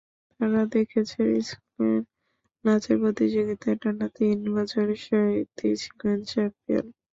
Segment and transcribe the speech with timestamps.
[0.39, 2.01] তাঁরা দেখেছেন, স্কুলের
[2.65, 6.85] নাচের প্রতিযোগিতায় টানা তিন বছর শৈতী ছিলেন চ্যাম্পিয়ন।